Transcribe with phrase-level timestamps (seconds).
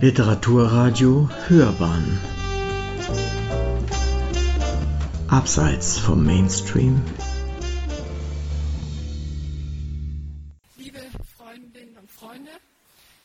[0.00, 2.20] Literaturradio Hörbahn
[5.26, 7.02] Abseits vom Mainstream
[10.76, 11.00] Liebe
[11.36, 12.52] Freundinnen und Freunde,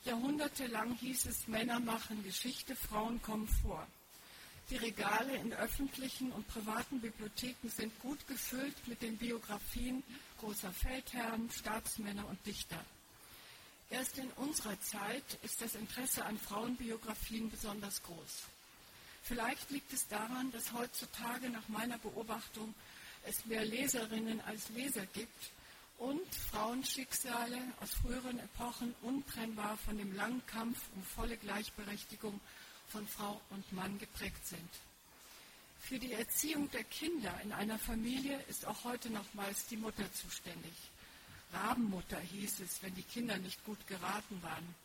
[0.03, 3.85] jahrhundertelang hieß es, Männer machen Geschichte, Frauen kommen vor.
[4.71, 10.01] Die Regale in öffentlichen und privaten Bibliotheken sind gut gefüllt mit den Biografien
[10.39, 12.79] großer Feldherren, Staatsmänner und Dichter.
[13.93, 18.41] Erst in unserer Zeit ist das Interesse an Frauenbiografien besonders groß.
[19.21, 22.73] Vielleicht liegt es daran, dass heutzutage nach meiner Beobachtung
[23.27, 25.51] es mehr Leserinnen als Leser gibt
[25.99, 32.41] und Frauenschicksale aus früheren Epochen untrennbar von dem langen Kampf um volle Gleichberechtigung
[32.87, 34.69] von Frau und Mann geprägt sind.
[35.79, 40.73] Für die Erziehung der Kinder in einer Familie ist auch heute nochmals die Mutter zuständig.
[41.53, 44.75] Rabenmutter hieß es, wenn die Kinder nicht gut geraten waren.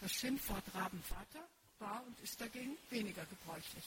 [0.00, 1.46] Das Schimpfwort Rabenvater
[1.78, 3.84] war und ist dagegen weniger gebräuchlich.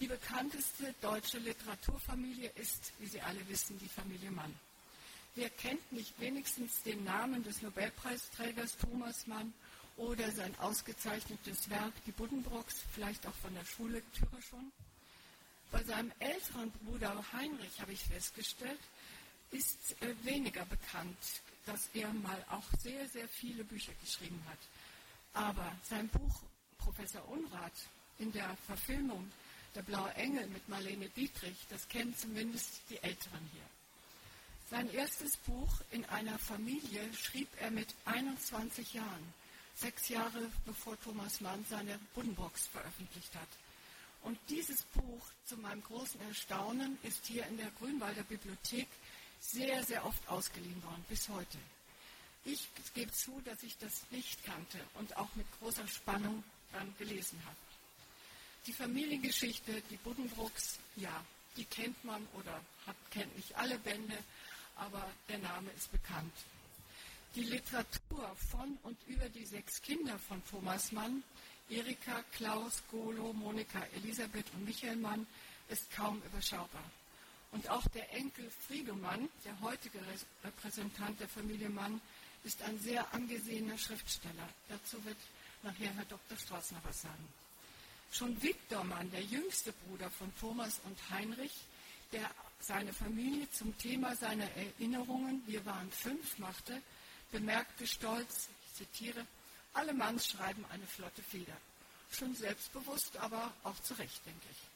[0.00, 4.54] Die bekannteste deutsche Literaturfamilie ist, wie Sie alle wissen, die Familie Mann.
[5.34, 9.54] Wer kennt nicht wenigstens den Namen des Nobelpreisträgers Thomas Mann
[9.96, 14.72] oder sein ausgezeichnetes Werk Die Buddenbrooks, vielleicht auch von der Schullektüre schon?
[15.70, 18.80] Bei seinem älteren Bruder Heinrich habe ich festgestellt,
[19.52, 21.18] ist äh, weniger bekannt,
[21.66, 24.58] dass er mal auch sehr, sehr viele Bücher geschrieben hat.
[25.34, 26.42] Aber sein Buch
[26.78, 27.72] Professor Unrat
[28.18, 29.30] in der Verfilmung
[29.74, 33.62] Der blaue Engel mit Marlene Dietrich, das kennen zumindest die Älteren hier.
[34.70, 39.34] Sein erstes Buch in einer Familie schrieb er mit 21 Jahren,
[39.74, 43.48] sechs Jahre bevor Thomas Mann seine Buddenbox veröffentlicht hat.
[44.24, 48.88] Und dieses Buch, zu meinem großen Erstaunen, ist hier in der Grünwalder Bibliothek
[49.42, 51.58] sehr, sehr oft ausgeliehen worden, bis heute.
[52.44, 57.40] Ich gebe zu, dass ich das nicht kannte und auch mit großer Spannung dann gelesen
[57.44, 57.56] habe.
[58.66, 61.24] Die Familiengeschichte, die Buddenbrooks, ja,
[61.56, 64.16] die kennt man oder hat, kennt nicht alle Bände,
[64.76, 66.32] aber der Name ist bekannt.
[67.34, 71.22] Die Literatur von und über die sechs Kinder von Thomas Mann,
[71.68, 75.26] Erika, Klaus, Golo, Monika, Elisabeth und Michael Mann,
[75.68, 76.84] ist kaum überschaubar.
[77.52, 79.98] Und auch der Enkel Friedemann, der heutige
[80.42, 82.00] Repräsentant der Familie Mann,
[82.44, 84.48] ist ein sehr angesehener Schriftsteller.
[84.68, 85.18] Dazu wird
[85.62, 86.36] nachher Herr Dr.
[86.36, 87.28] Straßner was sagen.
[88.10, 91.52] Schon Viktor Mann, der jüngste Bruder von Thomas und Heinrich,
[92.12, 92.30] der
[92.60, 96.80] seine Familie zum Thema seiner Erinnerungen, wir waren fünf, machte,
[97.30, 99.26] bemerkte stolz, ich zitiere,
[99.74, 101.56] alle Manns schreiben eine flotte Feder.
[102.10, 104.71] Schon selbstbewusst, aber auch zu Recht, denke ich.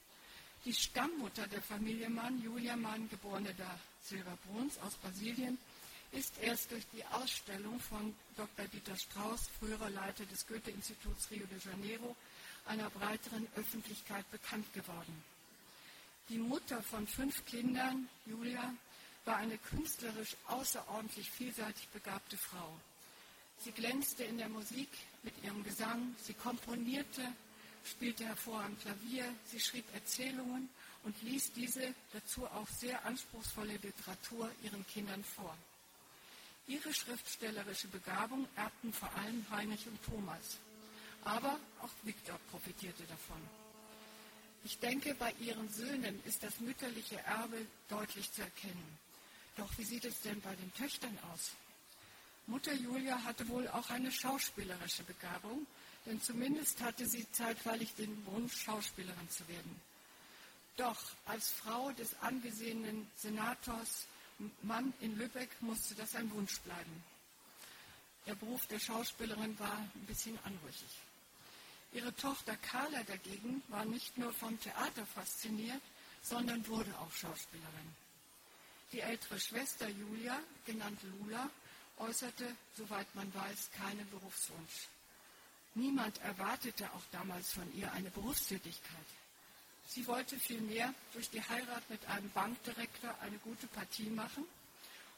[0.66, 5.58] Die Stammmutter der Familie Mann, Julia Mann, geborene da Silva Bruns aus Brasilien,
[6.10, 8.66] ist erst durch die Ausstellung von Dr.
[8.66, 12.16] Dieter Strauß, früherer Leiter des Goethe-Instituts Rio de Janeiro,
[12.64, 15.22] einer breiteren Öffentlichkeit bekannt geworden.
[16.30, 18.74] Die Mutter von fünf Kindern, Julia,
[19.24, 22.76] war eine künstlerisch außerordentlich vielseitig begabte Frau.
[23.60, 24.88] Sie glänzte in der Musik
[25.22, 27.22] mit ihrem Gesang, sie komponierte,
[27.86, 30.68] spielte hervorragend Klavier, sie schrieb Erzählungen
[31.04, 35.56] und ließ diese dazu auch sehr anspruchsvolle Literatur ihren Kindern vor.
[36.66, 40.58] Ihre schriftstellerische Begabung erbten vor allem Heinrich und Thomas.
[41.24, 43.40] Aber auch Viktor profitierte davon.
[44.64, 48.98] Ich denke, bei ihren Söhnen ist das mütterliche Erbe deutlich zu erkennen.
[49.56, 51.52] Doch wie sieht es denn bei den Töchtern aus?
[52.48, 55.66] Mutter Julia hatte wohl auch eine schauspielerische Begabung
[56.06, 59.80] denn zumindest hatte sie zeitweilig den Wunsch, Schauspielerin zu werden.
[60.76, 64.06] Doch als Frau des angesehenen Senators
[64.62, 67.04] Mann in Lübeck musste das ein Wunsch bleiben.
[68.26, 70.90] Der Beruf der Schauspielerin war ein bisschen anrüchig.
[71.92, 75.80] Ihre Tochter Carla dagegen war nicht nur vom Theater fasziniert,
[76.22, 77.96] sondern wurde auch Schauspielerin.
[78.92, 81.48] Die ältere Schwester Julia, genannt Lula,
[81.98, 84.88] äußerte, soweit man weiß, keinen Berufswunsch.
[85.76, 89.06] Niemand erwartete auch damals von ihr eine Berufstätigkeit.
[89.86, 94.44] Sie wollte vielmehr durch die Heirat mit einem Bankdirektor eine gute Partie machen,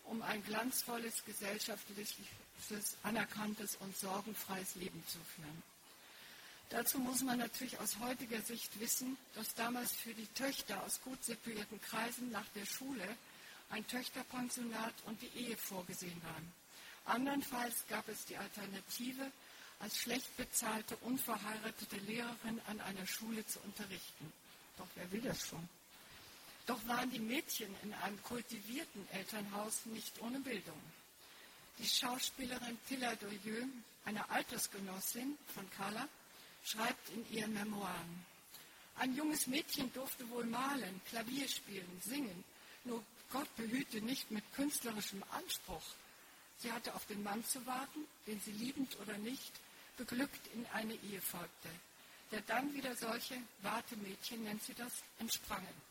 [0.02, 2.16] um ein glanzvolles, gesellschaftliches,
[3.05, 5.62] anerkanntes und sorgenfreies Leben zu führen.
[6.70, 11.22] Dazu muss man natürlich aus heutiger Sicht wissen, dass damals für die Töchter aus gut
[11.25, 13.06] situierten Kreisen nach der Schule
[13.70, 16.52] ein Töchterpensionat und die Ehe vorgesehen waren.
[17.05, 19.31] Andernfalls gab es die Alternative,
[19.81, 24.33] als schlecht bezahlte, unverheiratete Lehrerin an einer Schule zu unterrichten.
[24.77, 25.69] Doch wer will das schon?
[26.67, 30.81] Doch waren die Mädchen in einem kultivierten Elternhaus nicht ohne Bildung.
[31.79, 33.69] Die Schauspielerin Tilla Doyeux,
[34.05, 36.09] eine Altersgenossin von Carla,
[36.65, 38.27] schreibt in ihren Memoiren.
[38.97, 42.45] Ein junges Mädchen durfte wohl malen, Klavier spielen, singen,
[42.85, 45.85] nur Gott behüte nicht mit künstlerischem Anspruch.
[46.59, 49.53] Sie hatte auf den Mann zu warten, den sie liebend oder nicht,
[49.99, 51.69] beglückt in eine Ehe folgte,
[52.31, 55.89] der dann wieder solche Wartemädchen, nennt sie das, entsprangen.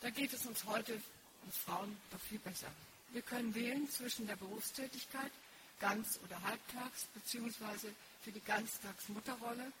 [0.00, 1.00] Da geht es uns heute,
[1.44, 2.68] uns Frauen, doch viel besser.
[3.10, 5.32] Wir können wählen zwischen der Berufstätigkeit,
[5.80, 7.92] ganz- oder halbtags, beziehungsweise
[8.22, 9.72] für die Ganztagsmutterrolle,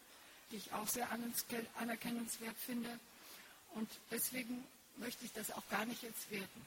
[0.50, 2.98] die ich auch sehr anerkennenswert finde.
[3.74, 4.64] Und deswegen
[4.96, 6.66] möchte ich das auch gar nicht jetzt werten.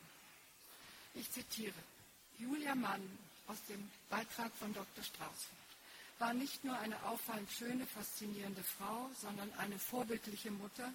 [1.14, 1.74] Ich zitiere
[2.40, 3.02] Julia Mann
[3.48, 5.04] aus dem Beitrag von Dr.
[5.04, 5.48] Strauß
[6.19, 10.94] war nicht nur eine auffallend schöne, faszinierende Frau, sondern eine vorbildliche Mutter,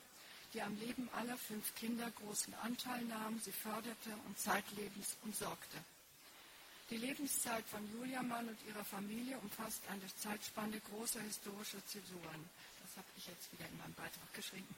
[0.52, 5.78] die am Leben aller fünf Kinder großen Anteil nahm, sie förderte und zeitlebens umsorgte.
[6.90, 12.50] Die Lebenszeit von Julia Mann und ihrer Familie umfasst eine Zeitspanne großer historischer Zäsuren.
[12.82, 14.74] Das habe ich jetzt wieder in meinem Beitrag geschrieben.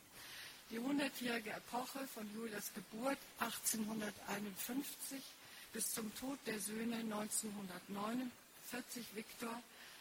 [0.70, 5.20] Die hundertjährige Epoche von Julias Geburt 1851
[5.73, 9.61] bis zum Tod der Söhne 1949 Viktor,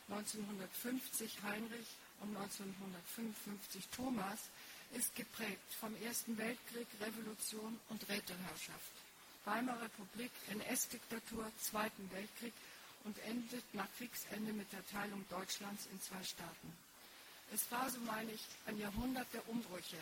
[0.10, 1.88] 1950 Heinrich
[2.22, 4.50] und 1955 Thomas
[4.94, 8.92] ist geprägt vom Ersten Weltkrieg, Revolution und Räteherrschaft.
[9.46, 12.54] Weimarer Republik, NS-Diktatur, Zweiten Weltkrieg
[13.04, 16.74] und endet nach Kriegsende mit der Teilung Deutschlands in zwei Staaten.
[17.54, 19.98] Es war, so meine ich, ein Jahrhundert der Umbrüche,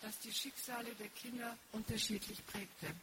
[0.00, 2.94] das die Schicksale der Kinder unterschiedlich prägte.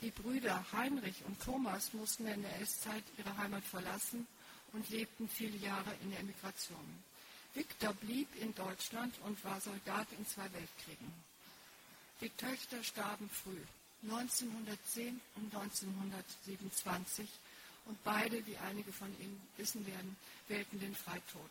[0.00, 4.26] Die Brüder Heinrich und Thomas mussten in der NS-Zeit ihre Heimat verlassen
[4.74, 7.02] und lebten viele Jahre in der Emigration.
[7.54, 11.12] Viktor blieb in Deutschland und war Soldat in zwei Weltkriegen.
[12.20, 13.60] Die Töchter starben früh,
[14.02, 17.28] 1910 und 1927,
[17.86, 20.16] und beide, wie einige von Ihnen wissen werden,
[20.48, 21.50] wählten den Freitod.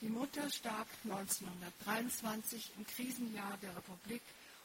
[0.00, 4.22] Die Mutter starb 1923 im Krisenjahr der Republik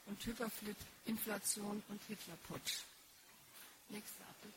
[0.08, 2.80] und Hyperinflation und Hitlerputsch.
[3.90, 4.54] Nächste Apfel.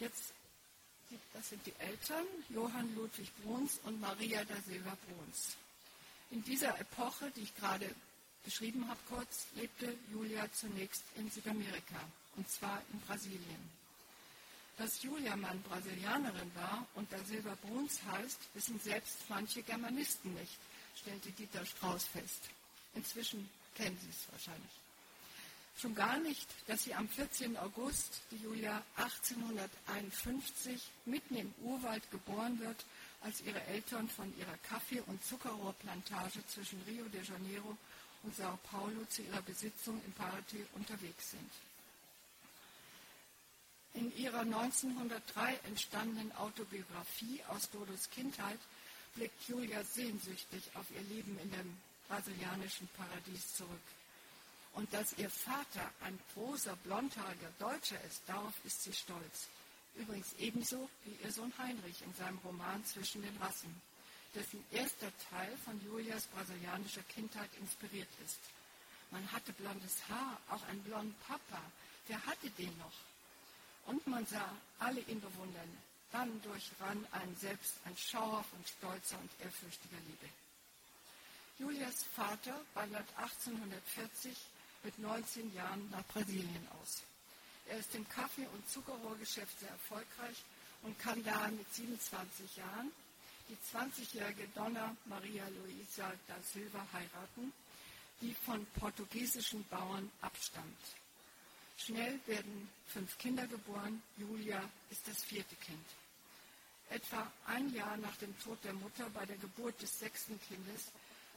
[0.00, 0.34] Jetzt,
[1.42, 5.56] das sind die Eltern, Johann Ludwig Bruns und Maria da Silva Bruns.
[6.30, 7.92] In dieser Epoche, die ich gerade
[8.44, 11.98] beschrieben habe kurz, lebte Julia zunächst in Südamerika,
[12.36, 13.70] und zwar in Brasilien.
[14.78, 20.58] Dass Julia Mann Brasilianerin war und da Silva Bruns heißt, wissen selbst manche Germanisten nicht,
[20.94, 22.42] stellte Dieter Strauß fest.
[22.94, 24.70] Inzwischen kennen Sie es wahrscheinlich.
[25.76, 27.56] Schon gar nicht, dass sie am 14.
[27.56, 32.84] August, die Julia 1851, mitten im Urwald geboren wird,
[33.22, 37.76] als ihre Eltern von ihrer Kaffee- und Zuckerrohrplantage zwischen Rio de Janeiro
[38.22, 41.50] und Sao Paulo zu ihrer Besitzung in Paraty unterwegs sind.
[43.94, 48.58] In ihrer 1903 entstandenen Autobiografie aus Dodos Kindheit
[49.14, 51.76] blickt Julia sehnsüchtig auf ihr Leben in dem
[52.08, 53.82] brasilianischen Paradies zurück.
[54.74, 59.48] Und dass ihr Vater ein großer, blondhaariger Deutscher ist, darauf ist sie stolz.
[59.94, 63.80] Übrigens ebenso wie ihr Sohn Heinrich in seinem Roman Zwischen den Rassen,
[64.34, 68.40] dessen erster Teil von Julias brasilianischer Kindheit inspiriert ist.
[69.10, 71.60] Man hatte blondes Haar, auch einen blonden Papa.
[72.06, 72.94] Wer hatte den noch?
[73.86, 75.78] Und man sah alle ihn bewundern.
[76.12, 80.28] Dann durchrann einen selbst ein Schauer von stolzer und ehrfürchtiger Liebe.
[81.58, 84.36] Julias Vater wandert 1840
[84.84, 87.02] mit 19 Jahren nach Brasilien aus.
[87.66, 90.42] Er ist im Kaffee- und Zuckerrohrgeschäft sehr erfolgreich
[90.82, 92.90] und kann da mit 27 Jahren
[93.48, 97.52] die 20-jährige Donna Maria Luisa da Silva heiraten,
[98.20, 100.78] die von portugiesischen Bauern abstammt.
[101.76, 104.02] Schnell werden fünf Kinder geboren.
[104.16, 105.84] Julia ist das vierte Kind.
[106.90, 110.92] Etwa ein Jahr nach dem Tod der Mutter bei der Geburt des sechsten Kindes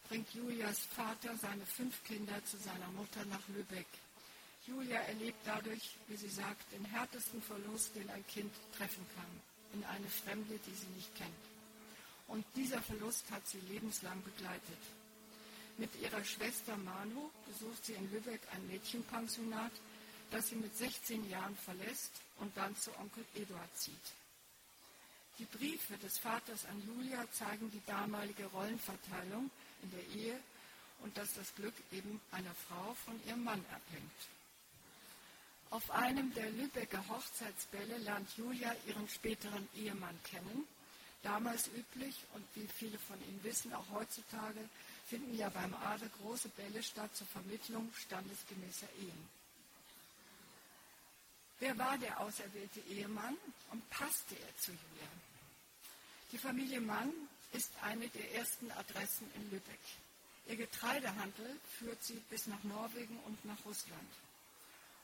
[0.09, 3.87] bringt Julias Vater seine fünf Kinder zu seiner Mutter nach Lübeck.
[4.67, 9.41] Julia erlebt dadurch, wie sie sagt, den härtesten Verlust, den ein Kind treffen kann,
[9.73, 11.31] in eine Fremde, die sie nicht kennt.
[12.27, 14.79] Und dieser Verlust hat sie lebenslang begleitet.
[15.77, 19.73] Mit ihrer Schwester Manu besucht sie in Lübeck ein Mädchenpensionat,
[20.31, 23.93] das sie mit 16 Jahren verlässt und dann zu Onkel Eduard zieht.
[25.37, 29.51] Die Briefe des Vaters an Julia zeigen die damalige Rollenverteilung
[29.85, 30.39] in der Ehe
[31.01, 34.11] und dass das Glück eben einer Frau von ihrem Mann abhängt.
[35.69, 40.67] Auf einem der Lübecker Hochzeitsbälle lernt Julia ihren späteren Ehemann kennen.
[41.23, 44.69] Damals üblich und wie viele von Ihnen wissen, auch heutzutage
[45.07, 49.29] finden ja beim Adel große Bälle statt zur Vermittlung standesgemäßer Ehen.
[51.59, 53.35] Wer war der auserwählte Ehemann
[53.71, 55.09] und passte er zu Julia?
[56.31, 57.11] Die Familie Mann
[57.55, 59.79] ist eine der ersten Adressen in Lübeck.
[60.47, 64.11] Ihr Getreidehandel führt sie bis nach Norwegen und nach Russland.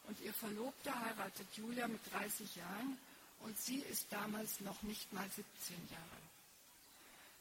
[0.07, 2.97] Und ihr Verlobter heiratet Julia mit 30 Jahren
[3.39, 5.45] und sie ist damals noch nicht mal 17
[5.89, 6.21] Jahre.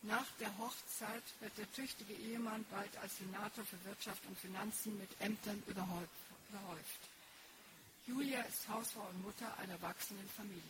[0.03, 5.11] Nach der Hochzeit wird der tüchtige Ehemann bald als Senator für Wirtschaft und Finanzen mit
[5.21, 7.01] Ämtern überhäuft.
[8.07, 10.63] Julia ist Hausfrau und Mutter einer wachsenden Familie.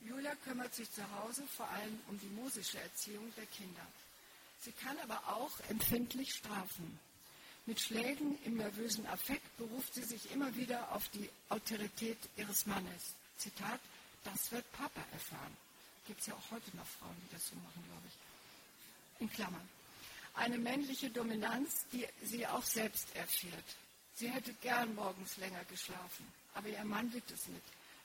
[0.00, 3.86] Julia kümmert sich zu Hause vor allem um die musische Erziehung der Kinder.
[4.60, 6.98] Sie kann aber auch empfindlich strafen.
[7.66, 13.14] Mit Schlägen im nervösen Affekt beruft sie sich immer wieder auf die Autorität ihres Mannes.
[13.36, 13.80] Zitat,
[14.24, 15.56] das wird Papa erfahren.
[16.06, 19.20] Gibt es ja auch heute noch Frauen, die das so machen, glaube ich.
[19.20, 19.68] In Klammern.
[20.34, 23.76] Eine männliche Dominanz, die sie auch selbst erfährt.
[24.14, 27.46] Sie hätte gern morgens länger geschlafen, aber ihr Mann litt es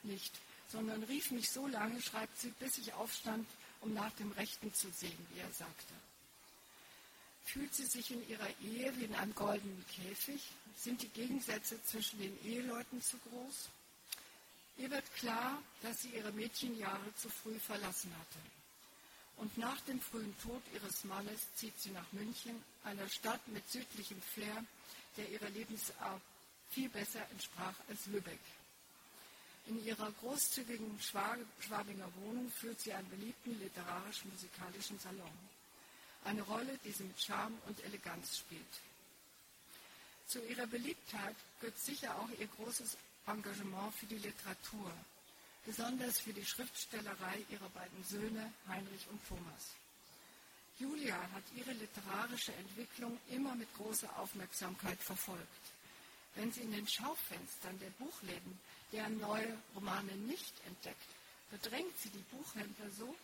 [0.04, 0.34] nicht,
[0.74, 3.48] sondern rief mich so lange, schreibt sie, bis ich aufstand,
[3.82, 5.94] um nach dem Rechten zu sehen, wie er sagte.
[7.46, 10.42] Fühlt sie sich in ihrer Ehe wie in einem goldenen Käfig?
[10.76, 13.70] Sind die Gegensätze zwischen den Eheleuten zu groß?
[14.78, 18.40] Ihr wird klar, dass sie ihre Mädchenjahre zu früh verlassen hatte.
[19.38, 24.22] Und nach dem frühen Tod ihres Mannes zieht sie nach München, einer Stadt mit südlichem
[24.22, 24.66] Flair,
[25.18, 26.22] der ihrer Lebensart
[26.72, 28.40] viel besser entsprach als Lübeck.
[29.66, 35.32] In ihrer großzügigen Schwabinger Wohnung führt sie einen beliebten literarisch-musikalischen Salon.
[36.26, 38.82] Eine Rolle, die sie mit Charme und Eleganz spielt.
[40.28, 44.92] Zu ihrer Beliebtheit gehört sicher auch ihr großes Engagement für die Literatur,
[45.66, 49.76] besonders für die Schriftstellerei ihrer beiden Söhne Heinrich und Thomas.
[50.80, 55.48] Julia hat ihre literarische Entwicklung immer mit großer Aufmerksamkeit verfolgt.
[56.36, 58.60] Wenn sie in den Schaufenstern der Buchläden
[58.92, 61.08] deren neue Romane nicht entdeckt,
[61.52, 63.16] bedrängt sie die Buchhändler so,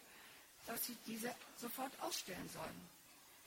[0.68, 2.90] dass sie diese sofort ausstellen sollen.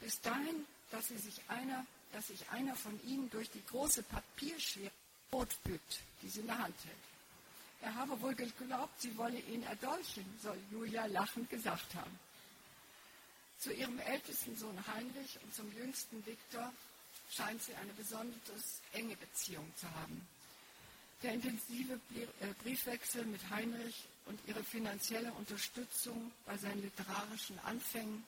[0.00, 4.90] Bis dahin, dass, sich einer, dass sich einer von ihnen durch die große Papierschwere
[5.30, 5.80] Brotbüt,
[6.20, 6.96] die sie in der Hand hält.
[7.80, 12.18] Er habe wohl geglaubt, sie wolle ihn erdolchen, soll Julia lachend gesagt haben.
[13.58, 16.72] Zu ihrem ältesten Sohn Heinrich und zum jüngsten Viktor
[17.34, 20.26] scheint sie eine besonders enge Beziehung zu haben.
[21.22, 28.24] Der intensive äh, Briefwechsel mit Heinrich und ihre finanzielle Unterstützung bei seinen literarischen Anfängen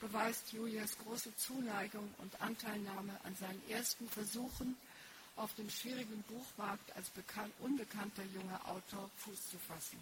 [0.00, 4.76] beweist Julias große Zuneigung und Anteilnahme an seinen ersten Versuchen,
[5.36, 7.10] auf dem schwierigen Buchmarkt als
[7.60, 9.98] unbekannter junger Autor Fuß zu fassen.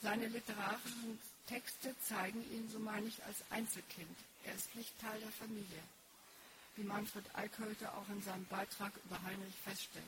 [0.00, 4.16] Seine literarischen Texte zeigen ihn, so meine ich, als Einzelkind.
[4.44, 5.82] Er ist nicht Teil der Familie,
[6.76, 10.04] wie Manfred Eickholte auch in seinem Beitrag über Heinrich feststellt.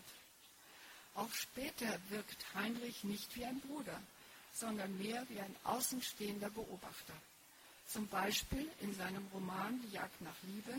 [1.14, 4.00] Auch später wirkt Heinrich nicht wie ein Bruder,
[4.52, 7.14] sondern mehr wie ein außenstehender Beobachter.
[7.86, 10.74] Zum Beispiel in seinem Roman Die Jagd nach Liebe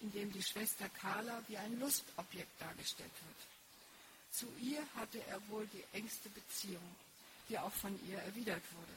[0.00, 3.36] in dem die Schwester Carla wie ein Lustobjekt dargestellt wird.
[4.30, 6.94] Zu ihr hatte er wohl die engste Beziehung,
[7.48, 8.92] die auch von ihr erwidert wurde.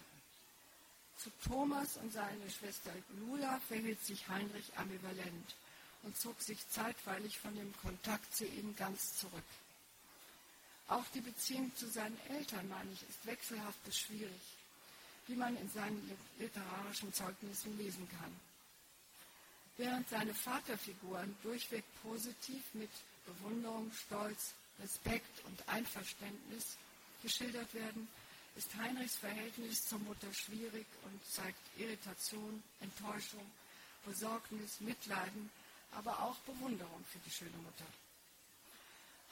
[1.18, 5.56] Zu Thomas und seiner Schwester Lula verhielt sich Heinrich ambivalent
[6.03, 9.43] und zog sich zeitweilig von dem Kontakt zu ihnen ganz zurück.
[10.88, 14.41] Auch die Beziehung zu seinen Eltern, meine ich, ist wechselhaft bis schwierig,
[15.27, 18.39] wie man in seinen literarischen Zeugnissen lesen kann.
[19.77, 22.89] Während seine Vaterfiguren durchweg positiv mit
[23.25, 26.77] Bewunderung, Stolz, Respekt und Einverständnis
[27.22, 28.08] geschildert werden,
[28.55, 33.50] ist Heinrichs Verhältnis zur Mutter schwierig und zeigt Irritation, Enttäuschung,
[34.05, 35.50] Besorgnis, Mitleiden,
[35.91, 37.86] aber auch Bewunderung für die schöne Mutter.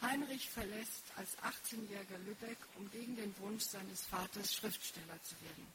[0.02, 5.68] Heinrich verlässt als 18-jähriger Lübeck, um gegen den Wunsch seines Vaters Schriftsteller zu werden.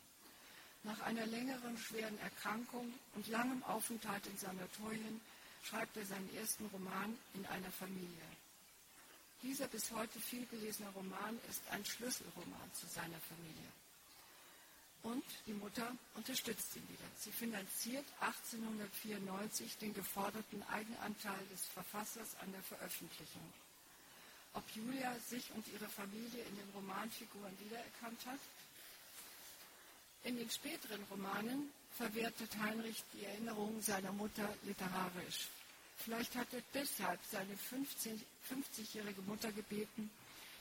[0.82, 5.20] Nach einer längeren schweren Erkrankung und langem Aufenthalt in Sanatorien
[5.62, 8.22] schreibt er seinen ersten Roman in einer Familie.
[9.42, 13.68] Dieser bis heute viel gelesene Roman ist ein Schlüsselroman zu seiner Familie.
[15.04, 17.04] Und die Mutter unterstützt ihn wieder.
[17.18, 23.52] Sie finanziert 1894 den geforderten Eigenanteil des Verfassers an der Veröffentlichung.
[24.54, 28.40] Ob Julia sich und ihre Familie in den Romanfiguren wiedererkannt hat,
[30.22, 35.48] in den späteren Romanen verwertet Heinrich die Erinnerungen seiner Mutter literarisch.
[35.98, 40.10] Vielleicht hat er deshalb seine 50-jährige Mutter gebeten,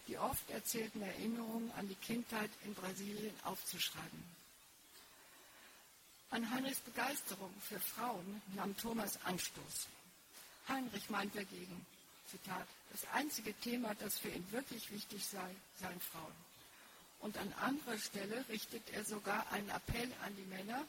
[0.08, 4.24] die oft erzählten Erinnerungen an die Kindheit in Brasilien aufzuschreiben.
[6.30, 9.88] An Heinrichs Begeisterung für Frauen nahm Thomas Anstoß.
[10.68, 11.86] Heinrich meint dagegen,
[12.28, 16.34] Zitat, das einzige Thema, das für ihn wirklich wichtig sei, seien Frauen.
[17.20, 20.86] Und an anderer Stelle richtet er sogar einen Appell an die Männer,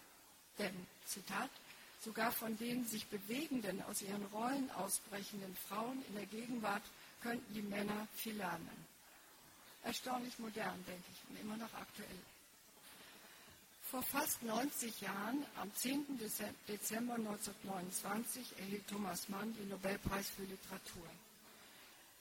[0.59, 1.51] Denn, Zitat,
[2.01, 6.83] sogar von den sich bewegenden, aus ihren Rollen ausbrechenden Frauen in der Gegenwart
[7.23, 8.87] könnten die Männer viel lernen.
[9.85, 12.19] Erstaunlich modern, denke ich, und immer noch aktuell.
[13.91, 16.19] Vor fast 90 Jahren, am 10.
[16.67, 21.07] Dezember 1929, erhielt Thomas Mann den Nobelpreis für Literatur.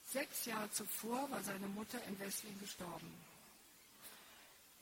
[0.06, 3.12] Sechs Jahre zuvor war seine Mutter in Wesseling gestorben.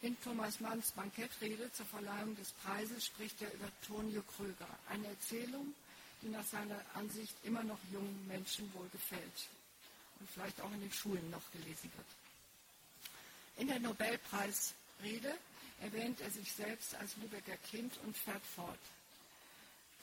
[0.02, 5.76] In Thomas Manns Bankettrede zur Verleihung des Preises spricht er über Tonio Kröger, eine Erzählung,
[6.24, 9.48] die nach seiner Ansicht immer noch jungen Menschen wohl gefällt
[10.20, 12.08] und vielleicht auch in den Schulen noch gelesen wird.
[13.62, 15.38] In der Nobelpreisrede
[15.82, 18.80] erwähnt er sich selbst als Lübecker Kind und fährt fort.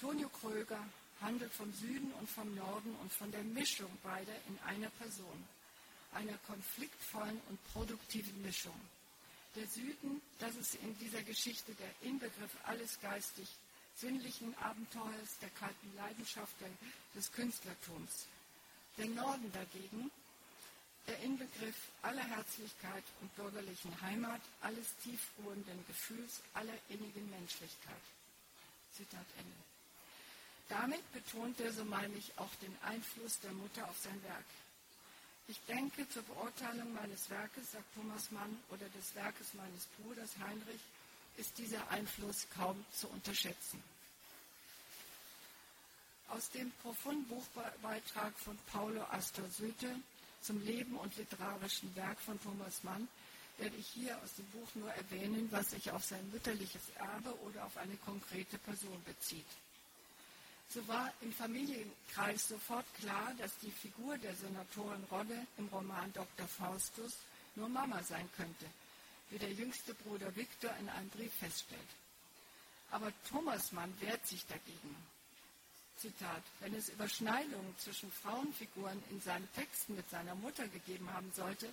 [0.00, 0.78] Tonio Kröger
[1.20, 5.44] handelt vom Süden und vom Norden und von der Mischung beider in einer Person,
[6.12, 8.80] einer konfliktvollen und produktiven Mischung.
[9.56, 13.48] Der Süden, das ist in dieser Geschichte der Inbegriff alles geistig
[13.96, 16.54] sinnlichen Abenteuers, der kalten Leidenschaft
[17.12, 18.28] des Künstlertums.
[18.98, 20.12] Der Norden dagegen,
[21.08, 28.02] der Inbegriff aller Herzlichkeit und bürgerlichen Heimat, alles tiefruhenden Gefühls, aller innigen Menschlichkeit.
[28.92, 29.56] Zitat Ende.
[30.68, 34.44] Damit betont er, so meine ich, auch den Einfluss der Mutter auf sein Werk.
[35.46, 40.82] Ich denke, zur Beurteilung meines Werkes, sagt Thomas Mann, oder des Werkes meines Bruders Heinrich,
[41.38, 43.82] ist dieser Einfluss kaum zu unterschätzen.
[46.28, 49.96] Aus dem profunden Buchbeitrag von Paulo Astor Süte
[50.40, 53.08] zum Leben und literarischen Werk von Thomas Mann
[53.58, 57.64] werde ich hier aus dem Buch nur erwähnen, was sich auf sein mütterliches Erbe oder
[57.64, 59.46] auf eine konkrete Person bezieht.
[60.70, 66.46] So war im Familienkreis sofort klar, dass die Figur der Senatorin Rodde im Roman Dr.
[66.46, 67.16] Faustus
[67.56, 68.66] nur Mama sein könnte,
[69.30, 71.80] wie der jüngste Bruder Viktor in einem Brief feststellt.
[72.90, 74.94] Aber Thomas Mann wehrt sich dagegen.
[75.98, 81.68] Zitat, wenn es Überschneidungen zwischen Frauenfiguren in seinen Texten mit seiner Mutter gegeben haben sollte,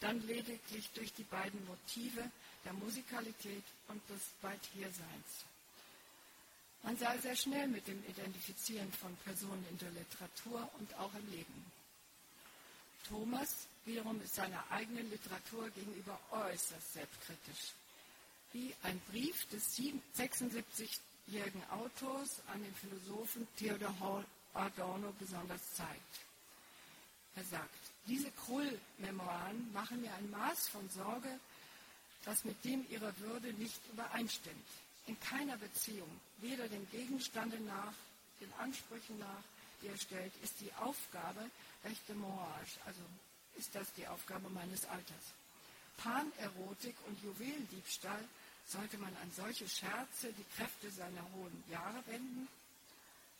[0.00, 2.30] dann lediglich durch die beiden Motive
[2.64, 5.44] der Musikalität und des Weithierseins.
[6.82, 11.30] Man sei sehr schnell mit dem Identifizieren von Personen in der Literatur und auch im
[11.30, 11.72] Leben.
[13.08, 17.72] Thomas wiederum ist seiner eigenen Literatur gegenüber äußerst selbstkritisch.
[18.52, 19.76] Wie ein Brief des
[20.12, 26.20] 76 jährigen Autors an den Philosophen Theodor Adorno besonders zeigt.
[27.36, 27.74] Er sagt,
[28.06, 31.40] diese Krull-Memoiren machen mir ein Maß von Sorge,
[32.24, 34.66] das mit dem ihrer Würde nicht übereinstimmt.
[35.06, 36.08] In keiner Beziehung,
[36.38, 37.92] weder dem Gegenstande nach,
[38.40, 39.42] den Ansprüchen nach,
[39.82, 41.50] die er stellt, ist die Aufgabe
[41.84, 43.00] rechte Morage, also
[43.56, 45.34] ist das die Aufgabe meines Alters.
[45.98, 48.24] Panerotik und Juwelendiebstahl
[48.66, 52.48] sollte man an solche Scherze die Kräfte seiner hohen Jahre wenden?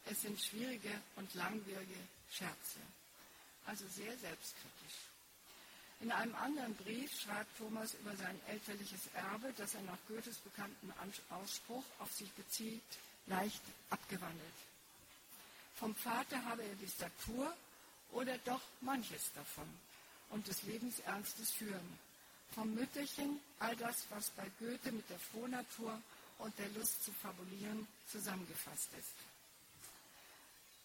[0.06, 1.96] Es sind schwierige und langwierige
[2.30, 2.80] Scherze,
[3.66, 4.98] also sehr selbstkritisch.
[6.00, 10.92] In einem anderen Brief schreibt Thomas über sein elterliches Erbe, das er nach Goethes bekannten
[11.30, 12.82] Ausspruch auf sich bezieht,
[13.26, 14.54] leicht abgewandelt.
[15.76, 17.56] Vom Vater habe er die Statur
[18.12, 19.68] oder doch manches davon
[20.30, 21.98] und des Lebens Ernstes führen
[22.54, 26.00] vom Mütterchen all das, was bei Goethe mit der Frohnatur
[26.38, 29.14] und der Lust zu fabulieren zusammengefasst ist.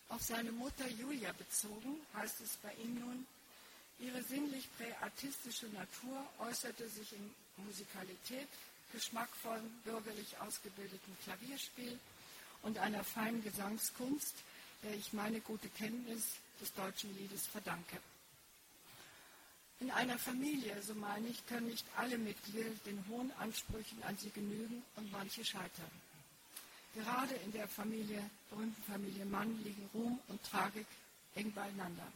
[0.09, 3.27] Auf seine Mutter Julia bezogen heißt es bei ihm nun,
[3.99, 8.47] ihre sinnlich präartistische Natur äußerte sich in Musikalität,
[8.91, 11.99] geschmackvollen, bürgerlich ausgebildeten Klavierspiel
[12.63, 14.35] und einer feinen Gesangskunst,
[14.81, 16.23] der ich meine gute Kenntnis
[16.59, 17.97] des deutschen Liedes verdanke.
[19.79, 24.29] In einer Familie, so meine ich, können nicht alle Mitglieder den hohen Ansprüchen an sie
[24.29, 25.91] genügen und manche scheitern.
[26.95, 30.87] Gerade in der Familie, berühmten Familie Mann liegen Ruhm und Tragik
[31.35, 32.11] eng beieinander.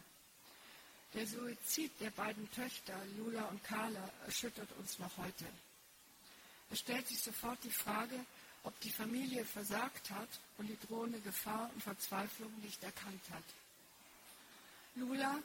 [1.14, 5.46] Der Suizid der beiden Töchter, Lula und Carla, erschüttert uns noch heute.
[6.72, 8.26] Es stellt sich sofort die Frage,
[8.64, 13.44] ob die Familie versagt hat und die drohende Gefahr und Verzweiflung nicht erkannt hat.
[14.96, 15.38] Lula,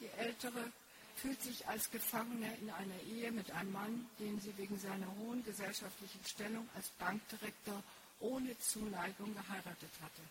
[0.00, 0.72] die ältere,
[1.20, 5.44] fühlt sich als Gefangene in einer Ehe mit einem Mann, den sie wegen seiner hohen
[5.44, 7.82] gesellschaftlichen Stellung als Bankdirektor
[8.20, 10.22] ohne Zuneigung geheiratet hatte.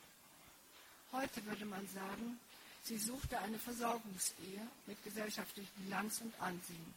[1.12, 2.40] Heute würde man sagen,
[2.84, 6.94] sie suchte eine Versorgungsehe mit gesellschaftlichem Glanz und Ansehen.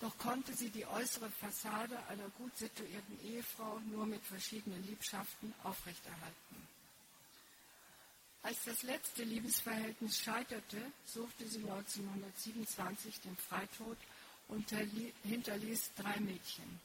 [0.00, 6.68] Doch konnte sie die äußere Fassade einer gut situierten Ehefrau nur mit verschiedenen Liebschaften aufrechterhalten.
[8.46, 13.96] Als das letzte Liebesverhältnis scheiterte, suchte sie 1927 den Freitod
[14.46, 14.72] und
[15.24, 16.78] hinterließ drei Mädchen.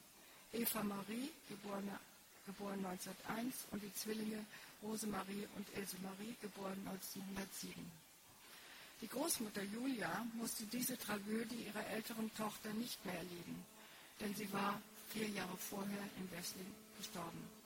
[0.53, 1.99] Eva Marie, geborene
[2.47, 4.43] geboren 1901, und die Zwillinge
[4.81, 7.91] Rosemarie und Else Marie, geboren 1907.
[9.01, 13.63] Die Großmutter Julia musste diese Tragödie ihrer älteren Tochter nicht mehr erleben,
[14.19, 17.60] denn sie war vier Jahre vorher in Wesseling gestorben.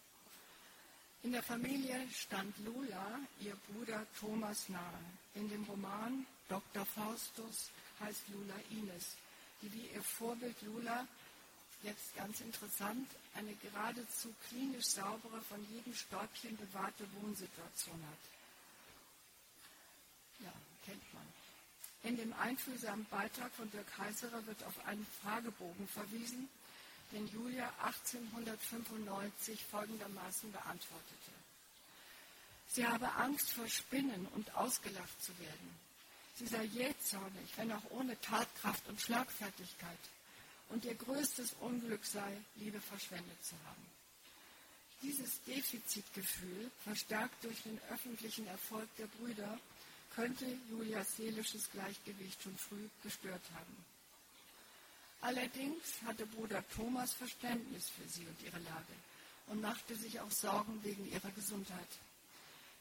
[1.26, 5.00] In der Familie stand Lula, ihr Bruder Thomas, nahe.
[5.34, 6.86] In dem Roman Dr.
[6.86, 9.16] Faustus heißt Lula Ines,
[9.60, 11.08] die wie ihr Vorbild Lula,
[11.82, 18.20] jetzt ganz interessant, eine geradezu klinisch saubere, von jedem Stäubchen bewahrte Wohnsituation hat.
[20.42, 20.54] Ja,
[20.86, 21.26] kennt man.
[22.04, 26.48] In dem einfühlsamen Beitrag von Dirk Heißerer wird auf einen Fragebogen verwiesen,
[27.12, 31.32] den Julia 1895 folgendermaßen beantwortete.
[32.68, 35.80] Sie habe Angst vor Spinnen und ausgelacht zu werden.
[36.36, 40.00] Sie sei jähzornig, wenn auch ohne Tatkraft und Schlagfertigkeit.
[40.70, 43.86] Und ihr größtes Unglück sei, Liebe verschwendet zu haben.
[45.02, 49.60] Dieses Defizitgefühl, verstärkt durch den öffentlichen Erfolg der Brüder,
[50.16, 53.86] könnte Julias seelisches Gleichgewicht schon früh gestört haben.
[55.26, 58.94] Allerdings hatte Bruder Thomas Verständnis für sie und ihre Lage
[59.48, 61.88] und machte sich auch Sorgen wegen ihrer Gesundheit.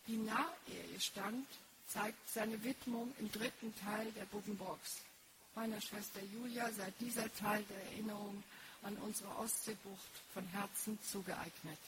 [0.05, 1.47] Wie nah er ihr stand,
[1.89, 4.99] zeigt seine Widmung im dritten Teil der Buddenbox.
[5.55, 8.45] Meiner Schwester Julia sei dieser Teil der Erinnerung
[8.83, 11.79] an unsere Ostseebucht von Herzen zugeeignet.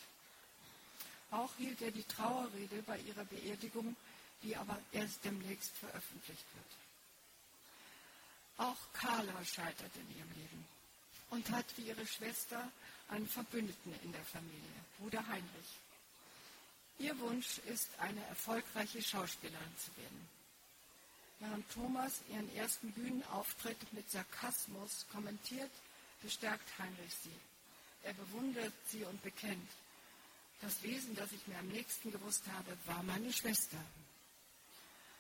[1.33, 3.95] Auch hielt er die Trauerrede bei ihrer Beerdigung,
[4.43, 6.86] die aber erst demnächst veröffentlicht wird.
[8.59, 10.65] Auch Carla scheitert in ihrem Leben
[11.31, 12.71] und hat wie ihre Schwester
[13.09, 15.81] einen Verbündeten in der Familie, Bruder Heinrich.
[16.99, 20.29] Ihr Wunsch ist, eine erfolgreiche Schauspielerin zu werden.
[21.39, 25.71] Während Thomas ihren ersten Bühnenauftritt mit Sarkasmus kommentiert,
[26.23, 27.39] bestärkt Heinrich sie.
[28.03, 29.69] Er bewundert sie und bekennt,
[30.63, 33.77] das Wesen, das ich mir am nächsten gewusst habe, war meine Schwester.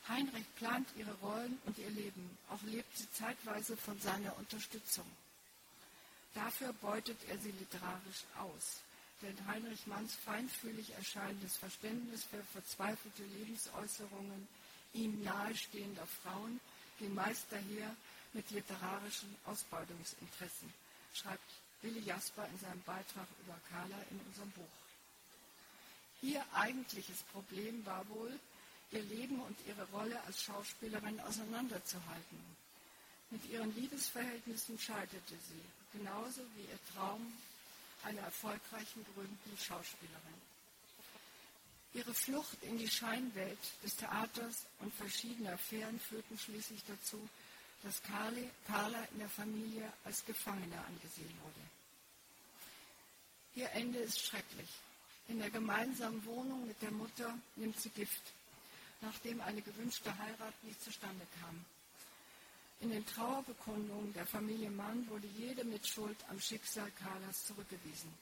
[0.08, 5.06] Heinrich plant ihre Rollen und ihr Leben, auch lebt sie zeitweise von seiner Unterstützung.
[6.34, 8.80] Dafür beutet er sie literarisch aus
[9.22, 14.48] denn Heinrich Manns feinfühlig erscheinendes Verständnis für verzweifelte Lebensäußerungen
[14.92, 16.60] ihm nahestehender Frauen
[16.98, 17.94] ging meist daher
[18.32, 20.72] mit literarischen Ausbeutungsinteressen,
[21.14, 21.50] schreibt
[21.82, 24.64] Willi Jasper in seinem Beitrag über Carla in unserem Buch.
[26.22, 28.38] Ihr eigentliches Problem war wohl,
[28.90, 32.56] ihr Leben und ihre Rolle als Schauspielerin auseinanderzuhalten.
[33.30, 37.32] Mit ihren Liebesverhältnissen scheiterte sie, genauso wie ihr Traum
[38.04, 40.46] einer erfolgreichen, berühmten Schauspielerin.
[41.94, 47.28] Ihre Flucht in die Scheinwelt des Theaters und verschiedene Affären führten schließlich dazu,
[47.82, 51.60] dass Carla in der Familie als Gefangene angesehen wurde.
[53.54, 54.68] Ihr Ende ist schrecklich.
[55.28, 58.22] In der gemeinsamen Wohnung mit der Mutter nimmt sie Gift,
[59.00, 61.64] nachdem eine gewünschte Heirat nicht zustande kam.
[62.80, 68.12] In den Trauerbekundungen der Familie Mann wurde jede Mitschuld am Schicksal Carlas zurückgewiesen.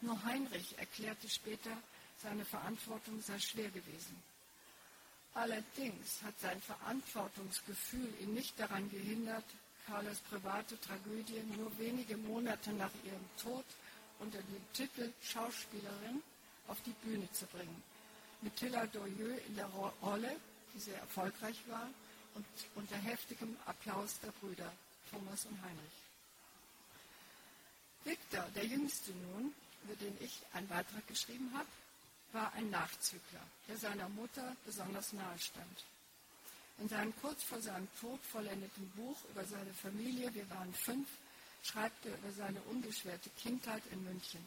[0.00, 1.76] Nur Heinrich erklärte später,
[2.22, 4.16] seine Verantwortung sei schwer gewesen.
[5.34, 9.44] Allerdings hat sein Verantwortungsgefühl ihn nicht daran gehindert,
[9.86, 13.64] Carlas private Tragödie nur wenige Monate nach ihrem Tod
[14.18, 16.22] unter dem Titel Schauspielerin
[16.66, 17.82] auf die Bühne zu bringen.
[18.46, 19.66] Mit Tilla Dorieux in der
[20.00, 20.36] Rolle,
[20.72, 21.90] die sehr erfolgreich war,
[22.34, 24.72] und unter heftigem Applaus der Brüder
[25.10, 25.98] Thomas und Heinrich.
[28.04, 31.66] Victor, der Jüngste nun, über den ich einen Beitrag geschrieben habe,
[32.30, 35.84] war ein Nachzügler, der seiner Mutter besonders nahe stand.
[36.78, 41.08] In seinem kurz vor seinem Tod vollendeten Buch über seine Familie, wir waren fünf,
[41.64, 44.46] schreibt er über seine unbeschwerte Kindheit in München.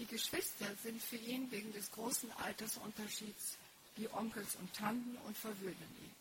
[0.00, 3.58] Die Geschwister sind für ihn wegen des großen Altersunterschieds
[3.96, 6.14] wie Onkels und Tanten und verwöhnen ihn.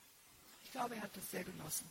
[0.65, 1.89] Ich glaube, er hat das sehr genossen.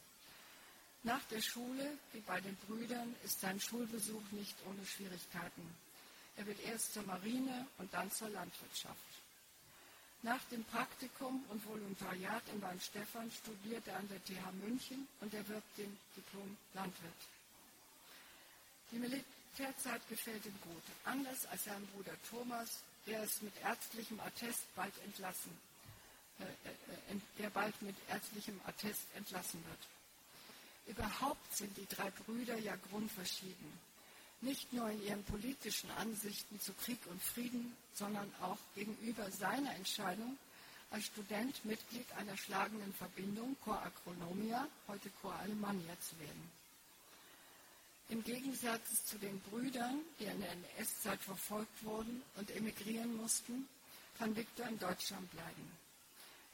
[1.02, 5.62] Nach der Schule, wie bei den Brüdern, ist sein Schulbesuch nicht ohne Schwierigkeiten.
[6.36, 8.98] Er wird erst zur Marine und dann zur Landwirtschaft.
[10.20, 15.78] Nach dem Praktikum und Volontariat in Weinstefan studiert er an der TH München und erwirbt
[15.78, 17.12] den Diplom Landwirt.
[18.92, 18.98] Die
[19.58, 20.82] Militärzeit gefällt ihm gut.
[21.04, 25.50] Anders als sein Bruder Thomas, der ist mit ärztlichem Attest bald entlassen
[26.38, 26.44] äh,
[27.12, 30.96] äh, der bald mit ärztlichem Attest entlassen wird.
[30.96, 33.72] Überhaupt sind die drei Brüder ja grundverschieden.
[34.40, 40.38] Nicht nur in ihren politischen Ansichten zu Krieg und Frieden, sondern auch gegenüber seiner Entscheidung,
[40.90, 46.57] als Student Mitglied einer schlagenden Verbindung Cor Agronomia, heute Cor Alemannia, zu werden.
[48.10, 53.68] Im Gegensatz zu den Brüdern, die in der NS-Zeit verfolgt wurden und emigrieren mussten,
[54.18, 55.72] kann Viktor in Deutschland bleiben.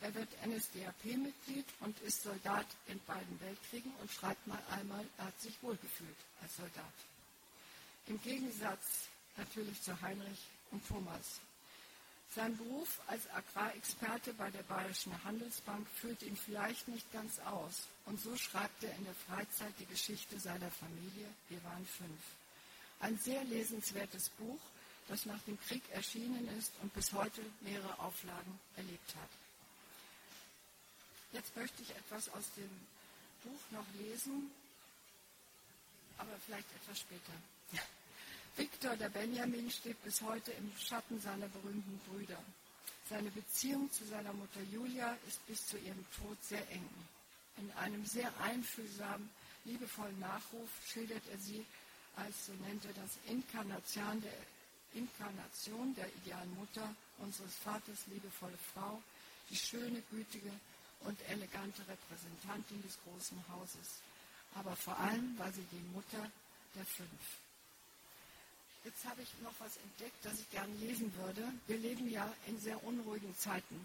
[0.00, 5.40] Er wird NSDAP-Mitglied und ist Soldat in beiden Weltkriegen und schreibt mal einmal, er hat
[5.40, 6.92] sich wohlgefühlt als Soldat.
[8.08, 11.40] Im Gegensatz natürlich zu Heinrich und Thomas.
[12.30, 17.86] Sein Beruf als Agrarexperte bei der Bayerischen Handelsbank füllt ihn vielleicht nicht ganz aus.
[18.06, 21.28] Und so schreibt er in der Freizeit die Geschichte seiner Familie.
[21.48, 22.20] Wir waren fünf.
[23.00, 24.58] Ein sehr lesenswertes Buch,
[25.08, 29.30] das nach dem Krieg erschienen ist und bis heute mehrere Auflagen erlebt hat.
[31.32, 32.70] Jetzt möchte ich etwas aus dem
[33.42, 34.50] Buch noch lesen,
[36.16, 37.32] aber vielleicht etwas später.
[38.56, 42.38] Viktor der Benjamin steht bis heute im Schatten seiner berühmten Brüder.
[43.08, 46.88] Seine Beziehung zu seiner Mutter Julia ist bis zu ihrem Tod sehr eng.
[47.56, 49.28] In einem sehr einfühlsamen,
[49.64, 51.66] liebevollen Nachruf schildert er sie
[52.14, 54.32] als, so nennt er das, Inkarnation der,
[54.94, 59.02] Inkarnation der idealen Mutter unseres Vaters, liebevolle Frau,
[59.50, 60.52] die schöne, gütige
[61.00, 63.98] und elegante Repräsentantin des großen Hauses.
[64.54, 66.30] Aber vor allem war sie die Mutter
[66.76, 67.43] der fünf.
[68.84, 71.42] Jetzt habe ich noch was entdeckt, das ich gerne lesen würde.
[71.66, 73.80] Wir leben ja in sehr unruhigen Zeiten,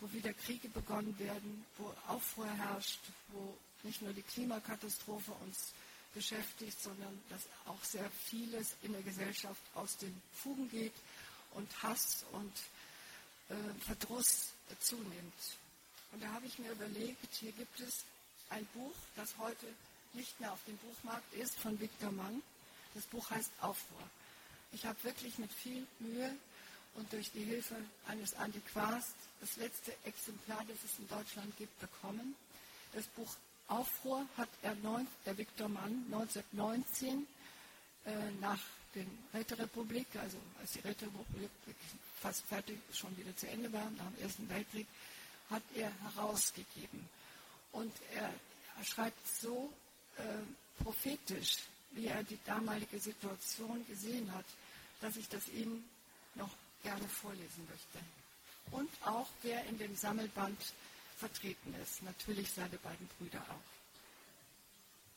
[0.00, 5.72] wo wieder Kriege begonnen werden, wo Aufruhr herrscht, wo nicht nur die Klimakatastrophe uns
[6.12, 10.94] beschäftigt, sondern dass auch sehr vieles in der Gesellschaft aus den Fugen geht
[11.52, 12.52] und Hass und
[13.48, 15.56] äh, Verdruss zunimmt.
[16.12, 18.04] Und da habe ich mir überlegt, hier gibt es
[18.50, 19.66] ein Buch, das heute
[20.12, 22.42] nicht mehr auf dem Buchmarkt ist, von Viktor Mann.
[22.94, 24.10] Das Buch heißt Aufruhr.
[24.74, 26.34] Ich habe wirklich mit viel Mühe
[26.94, 27.76] und durch die Hilfe
[28.08, 32.34] eines Antiquars das letzte Exemplar, das es in Deutschland gibt, bekommen.
[32.92, 33.36] Das Buch
[33.68, 34.76] Aufruhr hat er,
[35.24, 37.26] der Viktor Mann 1919
[38.04, 38.10] äh,
[38.40, 38.58] nach
[38.96, 41.50] der Räterepublik, also als die Räterepublik
[42.20, 44.88] fast fertig schon wieder zu Ende war, nach dem Ersten Weltkrieg,
[45.50, 47.08] hat er herausgegeben.
[47.72, 48.32] Und er,
[48.78, 49.72] er schreibt so
[50.16, 51.58] äh, prophetisch,
[51.92, 54.44] wie er die damalige Situation gesehen hat
[55.04, 55.84] dass ich das Ihnen
[56.34, 56.48] noch
[56.82, 57.98] gerne vorlesen möchte.
[58.70, 60.58] Und auch wer in dem Sammelband
[61.18, 63.74] vertreten ist, natürlich seine beiden Brüder auch.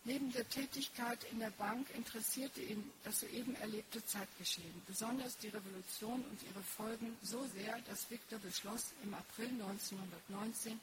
[0.03, 6.21] Neben der Tätigkeit in der Bank interessierte ihn das soeben erlebte Zeitgeschehen, besonders die Revolution
[6.21, 10.77] und ihre Folgen so sehr, dass Victor beschloss, im April 1919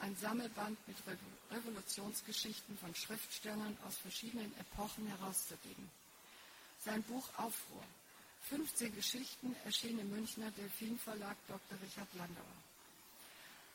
[0.00, 0.96] ein Sammelband mit
[1.52, 5.88] Revolutionsgeschichten von Schriftstellern aus verschiedenen Epochen herauszugeben.
[6.84, 7.84] Sein Buch Aufruhr
[8.48, 11.78] 15 Geschichten erschien im Münchner Delfin-Verlag Dr.
[11.82, 12.44] Richard Landauer.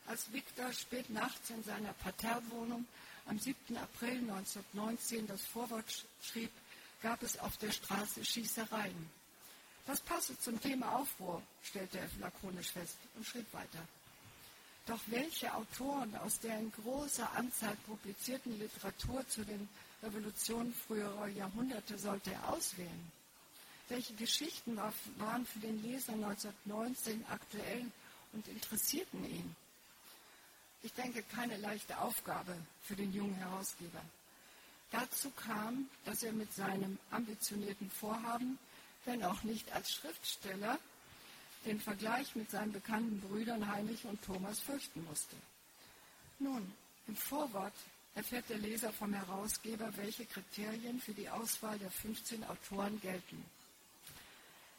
[0.07, 2.85] Als Victor spät nachts in seiner Parterrewohnung
[3.27, 3.77] am 7.
[3.77, 5.85] April 1919 das Vorwort
[6.23, 6.49] schrieb,
[7.03, 9.09] gab es auf der Straße Schießereien.
[9.85, 13.87] Das passe zum Thema Aufruhr, stellte er lakonisch fest und schrieb weiter.
[14.87, 19.69] Doch welche Autoren aus der in großer Anzahl publizierten Literatur zu den
[20.01, 23.11] Revolutionen früherer Jahrhunderte sollte er auswählen?
[23.89, 27.85] Welche Geschichten waren für den Leser 1919 aktuell
[28.31, 29.55] und interessierten ihn.
[30.81, 34.01] Ich denke, keine leichte Aufgabe für den jungen Herausgeber.
[34.91, 38.59] Dazu kam, dass er mit seinem ambitionierten Vorhaben,
[39.05, 40.77] wenn auch nicht als Schriftsteller,
[41.65, 45.35] den Vergleich mit seinen bekannten Brüdern Heinrich und Thomas fürchten musste.
[46.39, 46.71] Nun,
[47.07, 47.73] im Vorwort
[48.15, 53.43] erfährt der Leser vom Herausgeber, welche Kriterien für die Auswahl der 15 Autoren gelten.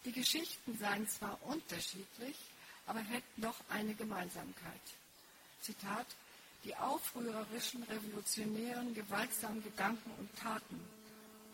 [0.04, 2.36] Die Geschichten seien zwar unterschiedlich,
[2.86, 4.80] aber hätten doch eine Gemeinsamkeit.
[5.62, 6.06] Zitat,
[6.64, 10.80] die aufrührerischen, revolutionären, gewaltsamen Gedanken und Taten.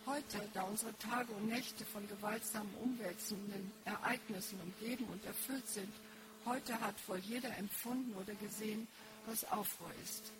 [0.04, 5.92] Heute, da unsere Tage und Nächte von gewaltsamen, umwälzenden Ereignissen umgeben und erfüllt sind,
[6.44, 8.88] heute hat wohl jeder empfunden oder gesehen,
[9.26, 10.32] was Aufruhr ist.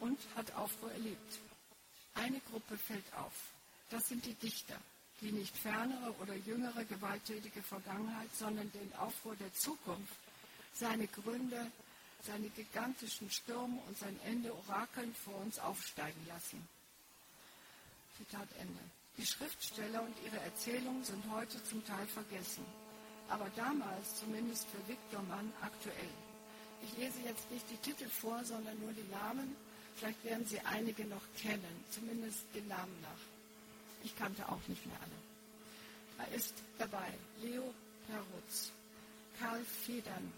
[0.00, 1.38] Und hat Aufruhr erlebt.
[2.14, 3.32] Eine Gruppe fällt auf.
[3.88, 4.78] Das sind die Dichter,
[5.20, 10.16] die nicht fernere oder jüngere gewalttätige Vergangenheit, sondern den Aufruhr der Zukunft,
[10.74, 11.70] seine Gründe,
[12.22, 16.68] seine gigantischen Stürme und sein Ende orakeln vor uns aufsteigen lassen.
[18.16, 18.80] Zitat Ende.
[19.16, 22.64] Die Schriftsteller und ihre Erzählungen sind heute zum Teil vergessen,
[23.28, 26.10] aber damals, zumindest für Viktor Mann, aktuell.
[26.82, 29.56] Ich lese jetzt nicht die Titel vor, sondern nur die Namen.
[29.96, 33.35] Vielleicht werden Sie einige noch kennen, zumindest den Namen nach.
[34.06, 36.28] Ich kannte auch nicht mehr alle.
[36.28, 37.74] Er ist dabei Leo
[38.06, 38.70] Perutz,
[39.36, 40.32] Karl Federn,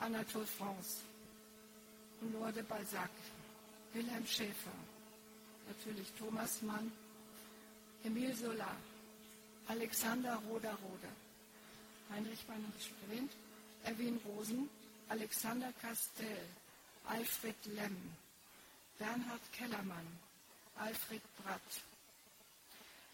[0.00, 1.02] Anatole France,
[2.22, 3.10] Honor de Balzac,
[3.92, 4.78] Wilhelm Schäfer,
[5.68, 6.90] natürlich Thomas Mann,
[8.34, 8.74] Zola,
[9.66, 11.12] Alexander Roder-Roder,
[12.10, 13.32] Heinrich war noch nicht erwähnt,
[13.84, 14.70] Erwin Rosen,
[15.10, 16.46] Alexander Castell,
[17.04, 17.98] Alfred Lemm,
[18.98, 20.06] Bernhard Kellermann,
[20.76, 21.60] Alfred Bratt.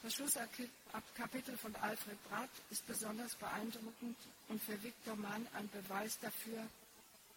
[0.04, 4.18] Das Schlusskapitel von Alfred Bratt ist besonders beeindruckend
[4.50, 6.62] und für Viktor Mann ein Beweis dafür,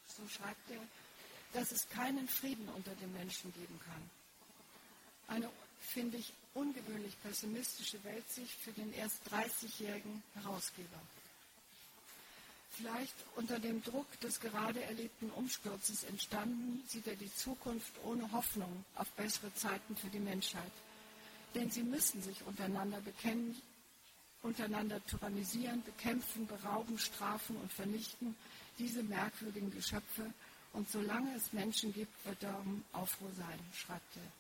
[0.06, 0.82] so schreibt er,
[1.54, 4.10] dass es keinen Frieden unter den Menschen geben kann.
[5.30, 5.50] Eine,
[5.80, 11.00] finde ich, ungewöhnlich pessimistische Weltsicht für den erst 30-jährigen Herausgeber.
[12.72, 18.84] Vielleicht unter dem Druck des gerade erlebten Umsturzes entstanden, sieht er die Zukunft ohne Hoffnung
[18.96, 20.74] auf bessere Zeiten für die Menschheit.
[21.58, 23.60] Denn sie müssen sich untereinander bekennen,
[24.44, 28.36] untereinander tyrannisieren, bekämpfen, berauben, strafen und vernichten,
[28.78, 30.32] diese merkwürdigen Geschöpfe.
[30.74, 34.32] Und solange es Menschen gibt, wird darum Aufruhr sein, schreibt er.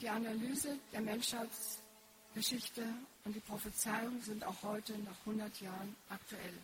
[0.00, 2.84] Die Analyse der Menschheitsgeschichte
[3.24, 6.54] und die Prophezeiung sind auch heute nach 100 Jahren aktuell.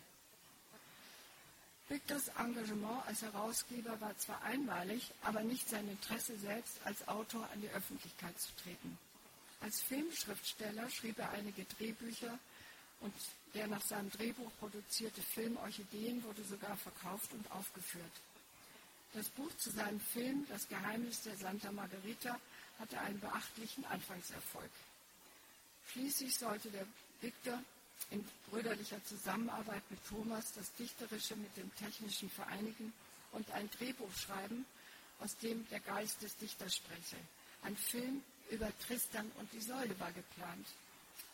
[1.89, 7.59] Victors Engagement als Herausgeber war zwar einmalig, aber nicht sein Interesse selbst als Autor an
[7.59, 8.97] die Öffentlichkeit zu treten.
[9.65, 12.37] Als Filmschriftsteller schrieb er einige Drehbücher
[12.99, 13.15] und
[13.55, 18.11] der nach seinem Drehbuch produzierte Film Orchideen wurde sogar verkauft und aufgeführt.
[19.13, 22.39] Das Buch zu seinem Film Das Geheimnis der Santa Margherita
[22.77, 24.69] hatte einen beachtlichen Anfangserfolg.
[25.87, 26.85] Schließlich sollte der
[27.21, 27.59] Victor
[28.11, 32.93] in brüderlicher Zusammenarbeit mit Thomas das Dichterische mit dem Technischen vereinigen
[33.31, 34.63] und ein Drehbuch schreiben,
[35.21, 37.17] aus dem der Geist des Dichters spreche.
[37.63, 40.67] Ein Film über Tristan und die Säule war geplant.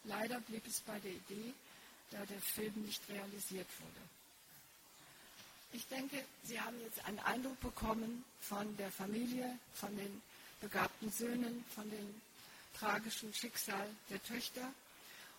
[0.04, 1.54] Leider blieb es bei der Idee,
[2.12, 4.02] da der Film nicht realisiert wurde.
[5.74, 10.22] Ich denke, Sie haben jetzt einen Eindruck bekommen von der Familie, von den
[10.60, 12.22] begabten Söhnen, von dem
[12.78, 14.74] tragischen Schicksal der Töchter.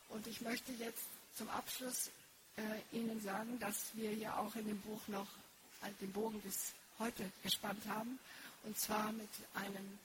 [0.08, 1.06] Und ich möchte jetzt
[1.36, 2.10] zum Abschluss
[2.56, 5.28] äh, Ihnen sagen, dass wir ja auch in dem Buch noch
[5.82, 8.18] äh, den Bogen bis heute gespannt haben.
[8.64, 9.98] Und zwar mit einem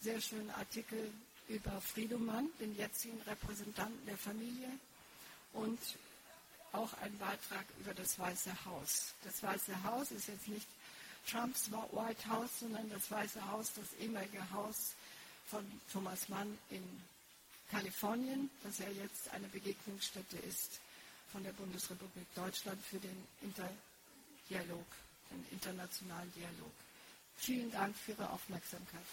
[0.00, 1.12] sehr schönen Artikel
[1.48, 4.68] über Friedemann, den jetzigen Repräsentanten der Familie.
[5.52, 5.78] Und
[6.72, 9.14] auch ein Beitrag über das Weiße Haus.
[9.24, 10.68] Das Weiße Haus ist jetzt nicht
[11.28, 14.92] Trumps White House, sondern das Weiße Haus, das ehemalige Haus
[15.48, 16.84] von Thomas Mann in
[17.70, 20.80] Kalifornien, das ja jetzt eine Begegnungsstätte ist
[21.32, 24.86] von der Bundesrepublik Deutschland für den Interdialog,
[25.30, 26.72] den internationalen Dialog.
[27.36, 29.06] Vielen Dank für Ihre Aufmerksamkeit.